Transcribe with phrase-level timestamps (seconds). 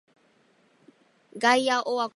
[1.37, 2.09] ガイアオワコン